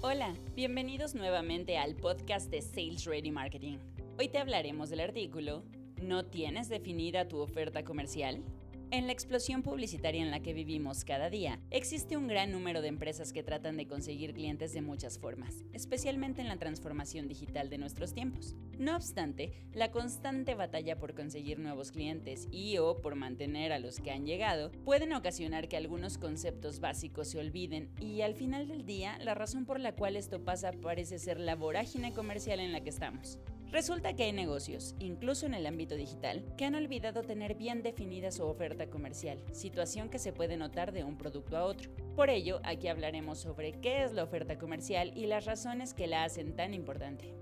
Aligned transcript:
Hola, 0.00 0.32
bienvenidos 0.54 1.16
nuevamente 1.16 1.76
al 1.76 1.96
podcast 1.96 2.52
de 2.52 2.62
Sales 2.62 3.04
Ready 3.04 3.32
Marketing. 3.32 3.78
Hoy 4.16 4.28
te 4.28 4.38
hablaremos 4.38 4.90
del 4.90 5.00
artículo 5.00 5.64
¿No 6.00 6.24
tienes 6.24 6.68
definida 6.68 7.26
tu 7.26 7.40
oferta 7.40 7.82
comercial? 7.82 8.40
En 8.90 9.06
la 9.06 9.12
explosión 9.12 9.62
publicitaria 9.62 10.22
en 10.22 10.30
la 10.30 10.40
que 10.40 10.54
vivimos 10.54 11.04
cada 11.04 11.28
día, 11.28 11.60
existe 11.70 12.16
un 12.16 12.26
gran 12.26 12.50
número 12.50 12.80
de 12.80 12.88
empresas 12.88 13.34
que 13.34 13.42
tratan 13.42 13.76
de 13.76 13.86
conseguir 13.86 14.32
clientes 14.32 14.72
de 14.72 14.80
muchas 14.80 15.18
formas, 15.18 15.62
especialmente 15.74 16.40
en 16.40 16.48
la 16.48 16.56
transformación 16.56 17.28
digital 17.28 17.68
de 17.68 17.76
nuestros 17.76 18.14
tiempos. 18.14 18.56
No 18.78 18.96
obstante, 18.96 19.52
la 19.74 19.90
constante 19.90 20.54
batalla 20.54 20.98
por 20.98 21.14
conseguir 21.14 21.58
nuevos 21.58 21.92
clientes 21.92 22.48
y 22.50 22.78
o 22.78 22.96
por 22.96 23.14
mantener 23.14 23.72
a 23.72 23.78
los 23.78 24.00
que 24.00 24.10
han 24.10 24.24
llegado 24.24 24.72
pueden 24.86 25.12
ocasionar 25.12 25.68
que 25.68 25.76
algunos 25.76 26.16
conceptos 26.16 26.80
básicos 26.80 27.28
se 27.28 27.40
olviden 27.40 27.90
y 28.00 28.22
al 28.22 28.34
final 28.34 28.68
del 28.68 28.86
día 28.86 29.18
la 29.18 29.34
razón 29.34 29.66
por 29.66 29.80
la 29.80 29.94
cual 29.94 30.16
esto 30.16 30.42
pasa 30.42 30.72
parece 30.72 31.18
ser 31.18 31.38
la 31.38 31.56
vorágine 31.56 32.14
comercial 32.14 32.58
en 32.58 32.72
la 32.72 32.82
que 32.82 32.88
estamos. 32.88 33.38
Resulta 33.70 34.14
que 34.14 34.22
hay 34.22 34.32
negocios, 34.32 34.94
incluso 34.98 35.44
en 35.44 35.52
el 35.52 35.66
ámbito 35.66 35.94
digital, 35.94 36.42
que 36.56 36.64
han 36.64 36.74
olvidado 36.74 37.22
tener 37.22 37.54
bien 37.54 37.82
definida 37.82 38.30
su 38.30 38.44
oferta 38.44 38.88
comercial, 38.88 39.44
situación 39.52 40.08
que 40.08 40.18
se 40.18 40.32
puede 40.32 40.56
notar 40.56 40.92
de 40.92 41.04
un 41.04 41.18
producto 41.18 41.54
a 41.58 41.64
otro. 41.64 41.90
Por 42.16 42.30
ello, 42.30 42.60
aquí 42.64 42.88
hablaremos 42.88 43.38
sobre 43.38 43.72
qué 43.72 44.04
es 44.04 44.14
la 44.14 44.24
oferta 44.24 44.56
comercial 44.56 45.12
y 45.14 45.26
las 45.26 45.44
razones 45.44 45.92
que 45.92 46.06
la 46.06 46.24
hacen 46.24 46.56
tan 46.56 46.72
importante. 46.72 47.34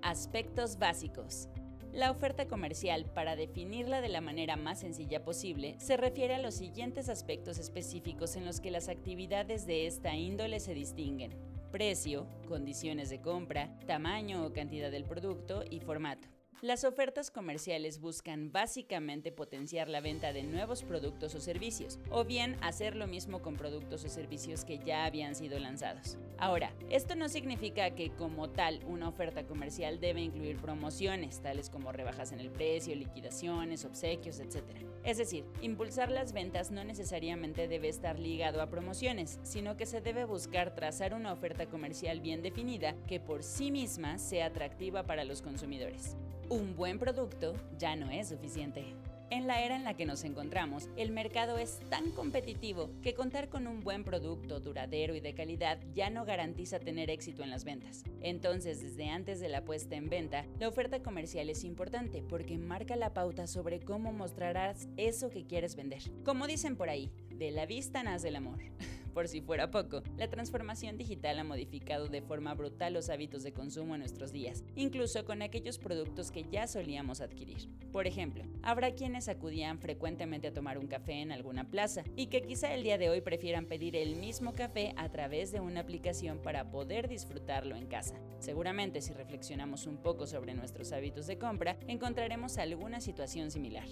Aspectos 0.00 0.78
básicos. 0.78 1.48
La 1.92 2.10
oferta 2.10 2.48
comercial, 2.48 3.04
para 3.14 3.36
definirla 3.36 4.00
de 4.00 4.08
la 4.08 4.22
manera 4.22 4.56
más 4.56 4.80
sencilla 4.80 5.24
posible, 5.24 5.74
se 5.78 5.98
refiere 5.98 6.36
a 6.36 6.40
los 6.40 6.54
siguientes 6.54 7.10
aspectos 7.10 7.58
específicos 7.58 8.36
en 8.36 8.46
los 8.46 8.60
que 8.60 8.70
las 8.70 8.88
actividades 8.88 9.66
de 9.66 9.86
esta 9.86 10.16
índole 10.16 10.58
se 10.58 10.72
distinguen 10.72 11.32
precio, 11.76 12.26
condiciones 12.48 13.10
de 13.10 13.20
compra, 13.20 13.68
tamaño 13.86 14.46
o 14.46 14.52
cantidad 14.54 14.90
del 14.90 15.04
producto 15.04 15.62
y 15.70 15.80
formato. 15.80 16.26
Las 16.62 16.84
ofertas 16.84 17.30
comerciales 17.30 18.00
buscan 18.00 18.50
básicamente 18.50 19.30
potenciar 19.30 19.90
la 19.90 20.00
venta 20.00 20.32
de 20.32 20.42
nuevos 20.42 20.82
productos 20.84 21.34
o 21.34 21.40
servicios, 21.40 21.98
o 22.08 22.24
bien 22.24 22.56
hacer 22.62 22.96
lo 22.96 23.06
mismo 23.06 23.42
con 23.42 23.56
productos 23.56 24.02
o 24.06 24.08
servicios 24.08 24.64
que 24.64 24.78
ya 24.78 25.04
habían 25.04 25.34
sido 25.34 25.58
lanzados. 25.58 26.16
Ahora, 26.38 26.72
esto 26.88 27.14
no 27.14 27.28
significa 27.28 27.90
que 27.90 28.10
como 28.12 28.48
tal 28.48 28.80
una 28.86 29.06
oferta 29.06 29.46
comercial 29.46 30.00
debe 30.00 30.22
incluir 30.22 30.56
promociones, 30.56 31.42
tales 31.42 31.68
como 31.68 31.92
rebajas 31.92 32.32
en 32.32 32.40
el 32.40 32.50
precio, 32.50 32.96
liquidaciones, 32.96 33.84
obsequios, 33.84 34.40
etc. 34.40 34.64
Es 35.04 35.18
decir, 35.18 35.44
impulsar 35.60 36.10
las 36.10 36.32
ventas 36.32 36.70
no 36.70 36.84
necesariamente 36.84 37.68
debe 37.68 37.88
estar 37.90 38.18
ligado 38.18 38.62
a 38.62 38.70
promociones, 38.70 39.38
sino 39.42 39.76
que 39.76 39.84
se 39.84 40.00
debe 40.00 40.24
buscar 40.24 40.74
trazar 40.74 41.12
una 41.12 41.34
oferta 41.34 41.66
comercial 41.66 42.22
bien 42.22 42.40
definida 42.40 42.96
que 43.06 43.20
por 43.20 43.42
sí 43.42 43.70
misma 43.70 44.16
sea 44.16 44.46
atractiva 44.46 45.02
para 45.02 45.24
los 45.24 45.42
consumidores. 45.42 46.16
Un 46.48 46.76
buen 46.76 47.00
producto 47.00 47.54
ya 47.76 47.96
no 47.96 48.08
es 48.08 48.28
suficiente. 48.28 48.94
En 49.30 49.48
la 49.48 49.64
era 49.64 49.74
en 49.74 49.82
la 49.82 49.94
que 49.94 50.06
nos 50.06 50.22
encontramos, 50.22 50.88
el 50.96 51.10
mercado 51.10 51.58
es 51.58 51.80
tan 51.90 52.12
competitivo 52.12 52.92
que 53.02 53.14
contar 53.14 53.48
con 53.48 53.66
un 53.66 53.80
buen 53.80 54.04
producto 54.04 54.60
duradero 54.60 55.16
y 55.16 55.20
de 55.20 55.34
calidad 55.34 55.80
ya 55.92 56.08
no 56.08 56.24
garantiza 56.24 56.78
tener 56.78 57.10
éxito 57.10 57.42
en 57.42 57.50
las 57.50 57.64
ventas. 57.64 58.04
Entonces, 58.20 58.80
desde 58.80 59.08
antes 59.08 59.40
de 59.40 59.48
la 59.48 59.64
puesta 59.64 59.96
en 59.96 60.08
venta, 60.08 60.46
la 60.60 60.68
oferta 60.68 61.02
comercial 61.02 61.50
es 61.50 61.64
importante 61.64 62.22
porque 62.22 62.58
marca 62.58 62.94
la 62.94 63.12
pauta 63.12 63.48
sobre 63.48 63.80
cómo 63.80 64.12
mostrarás 64.12 64.86
eso 64.96 65.30
que 65.30 65.46
quieres 65.46 65.74
vender. 65.74 66.02
Como 66.24 66.46
dicen 66.46 66.76
por 66.76 66.90
ahí, 66.90 67.10
de 67.30 67.50
la 67.50 67.66
vista 67.66 68.04
nace 68.04 68.28
el 68.28 68.36
amor. 68.36 68.60
Por 69.16 69.28
si 69.28 69.40
fuera 69.40 69.70
poco, 69.70 70.02
la 70.18 70.28
transformación 70.28 70.98
digital 70.98 71.38
ha 71.38 71.42
modificado 71.42 72.06
de 72.08 72.20
forma 72.20 72.52
brutal 72.52 72.92
los 72.92 73.08
hábitos 73.08 73.42
de 73.42 73.54
consumo 73.54 73.94
en 73.94 74.00
nuestros 74.00 74.30
días, 74.30 74.62
incluso 74.74 75.24
con 75.24 75.40
aquellos 75.40 75.78
productos 75.78 76.30
que 76.30 76.44
ya 76.52 76.66
solíamos 76.66 77.22
adquirir. 77.22 77.70
Por 77.92 78.06
ejemplo, 78.06 78.44
habrá 78.60 78.90
quienes 78.90 79.28
acudían 79.28 79.78
frecuentemente 79.78 80.48
a 80.48 80.52
tomar 80.52 80.76
un 80.76 80.86
café 80.86 81.22
en 81.22 81.32
alguna 81.32 81.70
plaza 81.70 82.04
y 82.14 82.26
que 82.26 82.42
quizá 82.42 82.74
el 82.74 82.82
día 82.82 82.98
de 82.98 83.08
hoy 83.08 83.22
prefieran 83.22 83.64
pedir 83.64 83.96
el 83.96 84.16
mismo 84.16 84.52
café 84.52 84.92
a 84.98 85.08
través 85.08 85.50
de 85.50 85.60
una 85.60 85.80
aplicación 85.80 86.42
para 86.42 86.70
poder 86.70 87.08
disfrutarlo 87.08 87.74
en 87.74 87.86
casa. 87.86 88.20
Seguramente 88.38 89.00
si 89.00 89.14
reflexionamos 89.14 89.86
un 89.86 89.96
poco 89.96 90.26
sobre 90.26 90.52
nuestros 90.52 90.92
hábitos 90.92 91.26
de 91.26 91.38
compra, 91.38 91.78
encontraremos 91.88 92.58
alguna 92.58 93.00
situación 93.00 93.50
similar. 93.50 93.88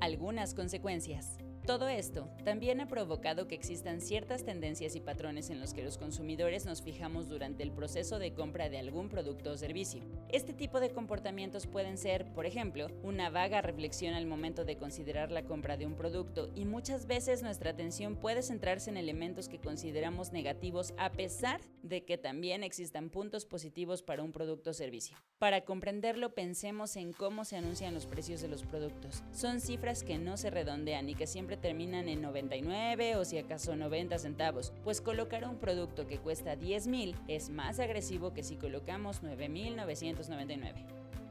Algunas 0.00 0.52
consecuencias. 0.52 1.38
Todo 1.66 1.88
esto 1.88 2.28
también 2.44 2.82
ha 2.82 2.88
provocado 2.88 3.48
que 3.48 3.54
existan 3.54 4.02
ciertas 4.02 4.44
tendencias 4.44 4.96
y 4.96 5.00
patrones 5.00 5.48
en 5.48 5.60
los 5.60 5.72
que 5.72 5.82
los 5.82 5.96
consumidores 5.96 6.66
nos 6.66 6.82
fijamos 6.82 7.26
durante 7.26 7.62
el 7.62 7.72
proceso 7.72 8.18
de 8.18 8.34
compra 8.34 8.68
de 8.68 8.78
algún 8.78 9.08
producto 9.08 9.52
o 9.52 9.56
servicio. 9.56 10.02
Este 10.28 10.52
tipo 10.52 10.78
de 10.78 10.90
comportamientos 10.90 11.66
pueden 11.66 11.96
ser, 11.96 12.26
por 12.34 12.44
ejemplo, 12.44 12.88
una 13.02 13.30
vaga 13.30 13.62
reflexión 13.62 14.12
al 14.12 14.26
momento 14.26 14.66
de 14.66 14.76
considerar 14.76 15.32
la 15.32 15.44
compra 15.44 15.78
de 15.78 15.86
un 15.86 15.94
producto 15.94 16.50
y 16.54 16.66
muchas 16.66 17.06
veces 17.06 17.42
nuestra 17.42 17.70
atención 17.70 18.16
puede 18.16 18.42
centrarse 18.42 18.90
en 18.90 18.98
elementos 18.98 19.48
que 19.48 19.58
consideramos 19.58 20.32
negativos 20.32 20.92
a 20.98 21.12
pesar 21.12 21.62
de 21.82 22.04
que 22.04 22.18
también 22.18 22.62
existan 22.62 23.08
puntos 23.08 23.46
positivos 23.46 24.02
para 24.02 24.22
un 24.22 24.32
producto 24.32 24.70
o 24.70 24.74
servicio. 24.74 25.16
Para 25.38 25.64
comprenderlo, 25.64 26.34
pensemos 26.34 26.96
en 26.96 27.14
cómo 27.14 27.46
se 27.46 27.56
anuncian 27.56 27.94
los 27.94 28.04
precios 28.04 28.42
de 28.42 28.48
los 28.48 28.64
productos. 28.64 29.22
Son 29.32 29.60
cifras 29.60 30.02
que 30.02 30.18
no 30.18 30.36
se 30.36 30.50
redondean 30.50 31.08
y 31.08 31.14
que 31.14 31.26
siempre 31.26 31.53
terminan 31.56 32.08
en 32.08 32.22
99 32.22 33.16
o 33.16 33.24
si 33.24 33.38
acaso 33.38 33.76
90 33.76 34.18
centavos, 34.18 34.72
pues 34.82 35.00
colocar 35.00 35.48
un 35.48 35.56
producto 35.56 36.06
que 36.06 36.18
cuesta 36.18 36.56
10 36.56 36.86
mil 36.86 37.16
es 37.28 37.50
más 37.50 37.78
agresivo 37.80 38.32
que 38.32 38.42
si 38.42 38.56
colocamos 38.56 39.22
9.999. 39.22 40.86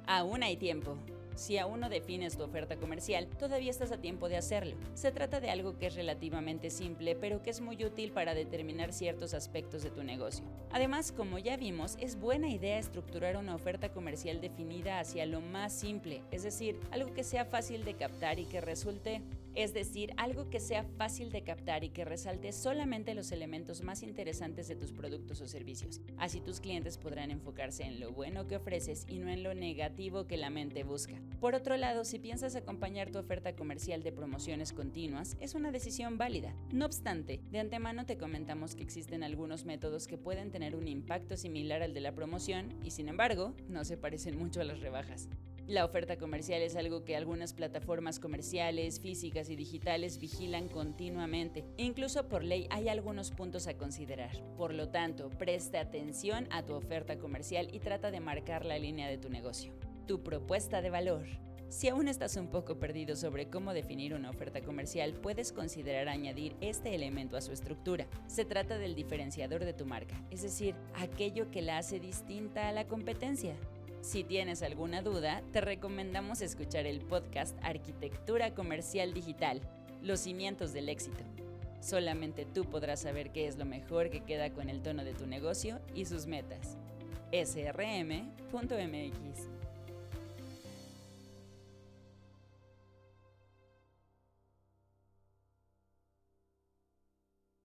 Aún 0.05 0.43
hay 0.43 0.57
tiempo. 0.57 0.97
Si 1.35 1.57
aún 1.57 1.79
no 1.79 1.89
defines 1.89 2.37
tu 2.37 2.43
oferta 2.43 2.75
comercial, 2.75 3.27
todavía 3.39 3.71
estás 3.71 3.91
a 3.91 3.97
tiempo 3.99 4.29
de 4.29 4.37
hacerlo. 4.37 4.75
Se 4.93 5.11
trata 5.11 5.39
de 5.39 5.49
algo 5.49 5.79
que 5.79 5.87
es 5.87 5.95
relativamente 5.95 6.69
simple, 6.69 7.15
pero 7.15 7.41
que 7.41 7.49
es 7.49 7.59
muy 7.59 7.83
útil 7.83 8.11
para 8.11 8.35
determinar 8.35 8.93
ciertos 8.93 9.33
aspectos 9.33 9.81
de 9.81 9.89
tu 9.89 10.03
negocio. 10.03 10.45
Además, 10.71 11.11
como 11.11 11.39
ya 11.39 11.57
vimos, 11.57 11.97
es 11.99 12.19
buena 12.19 12.49
idea 12.49 12.77
estructurar 12.77 13.37
una 13.37 13.55
oferta 13.55 13.89
comercial 13.91 14.41
definida 14.41 14.99
hacia 14.99 15.25
lo 15.25 15.41
más 15.41 15.73
simple, 15.73 16.21
es 16.29 16.43
decir, 16.43 16.79
algo 16.91 17.13
que 17.13 17.23
sea 17.23 17.45
fácil 17.45 17.83
de 17.83 17.95
captar 17.95 18.39
y 18.39 18.45
que 18.45 18.61
resulte 18.61 19.23
es 19.55 19.73
decir, 19.73 20.13
algo 20.17 20.49
que 20.49 20.59
sea 20.59 20.83
fácil 20.97 21.31
de 21.31 21.43
captar 21.43 21.83
y 21.83 21.89
que 21.89 22.05
resalte 22.05 22.51
solamente 22.51 23.13
los 23.13 23.31
elementos 23.31 23.81
más 23.81 24.03
interesantes 24.03 24.67
de 24.67 24.75
tus 24.75 24.91
productos 24.91 25.41
o 25.41 25.47
servicios. 25.47 26.01
Así 26.17 26.41
tus 26.41 26.59
clientes 26.59 26.97
podrán 26.97 27.31
enfocarse 27.31 27.83
en 27.83 27.99
lo 27.99 28.11
bueno 28.11 28.47
que 28.47 28.57
ofreces 28.57 29.05
y 29.07 29.19
no 29.19 29.29
en 29.29 29.43
lo 29.43 29.53
negativo 29.53 30.25
que 30.27 30.37
la 30.37 30.49
mente 30.49 30.83
busca. 30.83 31.15
Por 31.39 31.55
otro 31.55 31.77
lado, 31.77 32.05
si 32.05 32.19
piensas 32.19 32.55
acompañar 32.55 33.11
tu 33.11 33.19
oferta 33.19 33.55
comercial 33.55 34.03
de 34.03 34.11
promociones 34.11 34.73
continuas, 34.73 35.37
es 35.39 35.55
una 35.55 35.71
decisión 35.71 36.17
válida. 36.17 36.55
No 36.71 36.85
obstante, 36.85 37.41
de 37.51 37.59
antemano 37.59 38.05
te 38.05 38.17
comentamos 38.17 38.75
que 38.75 38.83
existen 38.83 39.23
algunos 39.23 39.65
métodos 39.65 40.07
que 40.07 40.17
pueden 40.17 40.51
tener 40.51 40.75
un 40.75 40.87
impacto 40.87 41.37
similar 41.37 41.81
al 41.81 41.93
de 41.93 42.01
la 42.01 42.13
promoción 42.13 42.73
y 42.83 42.91
sin 42.91 43.09
embargo, 43.09 43.53
no 43.67 43.85
se 43.85 43.97
parecen 43.97 44.37
mucho 44.37 44.61
a 44.61 44.63
las 44.63 44.79
rebajas. 44.79 45.29
La 45.67 45.85
oferta 45.85 46.17
comercial 46.17 46.61
es 46.61 46.75
algo 46.75 47.05
que 47.05 47.15
algunas 47.15 47.53
plataformas 47.53 48.19
comerciales, 48.19 48.99
físicas 48.99 49.49
y 49.49 49.55
digitales 49.55 50.19
vigilan 50.19 50.67
continuamente. 50.67 51.63
Incluso 51.77 52.27
por 52.27 52.43
ley 52.43 52.67
hay 52.69 52.89
algunos 52.89 53.31
puntos 53.31 53.67
a 53.67 53.77
considerar. 53.77 54.31
Por 54.57 54.73
lo 54.73 54.89
tanto, 54.89 55.29
presta 55.29 55.79
atención 55.79 56.49
a 56.51 56.63
tu 56.63 56.73
oferta 56.73 57.17
comercial 57.17 57.69
y 57.71 57.79
trata 57.79 58.11
de 58.11 58.19
marcar 58.19 58.65
la 58.65 58.77
línea 58.77 59.07
de 59.07 59.17
tu 59.17 59.29
negocio. 59.29 59.71
Tu 60.05 60.21
propuesta 60.21 60.81
de 60.81 60.89
valor. 60.89 61.25
Si 61.69 61.87
aún 61.87 62.09
estás 62.09 62.35
un 62.35 62.49
poco 62.49 62.77
perdido 62.77 63.15
sobre 63.15 63.49
cómo 63.49 63.73
definir 63.73 64.13
una 64.13 64.31
oferta 64.31 64.61
comercial, 64.61 65.13
puedes 65.13 65.53
considerar 65.53 66.09
añadir 66.09 66.57
este 66.59 66.93
elemento 66.93 67.37
a 67.37 67.41
su 67.41 67.53
estructura. 67.53 68.05
Se 68.27 68.43
trata 68.43 68.77
del 68.77 68.95
diferenciador 68.95 69.63
de 69.63 69.73
tu 69.73 69.85
marca, 69.85 70.21
es 70.29 70.43
decir, 70.43 70.75
aquello 70.93 71.49
que 71.49 71.63
la 71.63 71.77
hace 71.77 71.99
distinta 71.99 72.67
a 72.67 72.73
la 72.73 72.85
competencia. 72.85 73.55
Si 74.03 74.25
tienes 74.25 74.61
alguna 74.63 75.01
duda, 75.01 75.41
te 75.53 75.61
recomendamos 75.61 76.41
escuchar 76.41 76.85
el 76.85 76.99
podcast 76.99 77.57
Arquitectura 77.61 78.53
Comercial 78.53 79.13
Digital, 79.13 79.61
los 80.01 80.19
cimientos 80.19 80.73
del 80.73 80.89
éxito. 80.89 81.23
Solamente 81.79 82.45
tú 82.45 82.65
podrás 82.65 82.99
saber 82.99 83.31
qué 83.31 83.47
es 83.47 83.57
lo 83.57 83.63
mejor 83.63 84.09
que 84.09 84.19
queda 84.19 84.51
con 84.51 84.67
el 84.67 84.81
tono 84.81 85.05
de 85.05 85.13
tu 85.13 85.25
negocio 85.25 85.79
y 85.95 86.03
sus 86.03 86.27
metas. 86.27 86.77
srm.mx 87.31 88.03